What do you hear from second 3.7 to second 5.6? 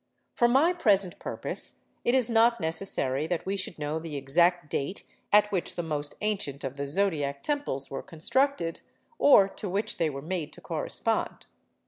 know the exact date at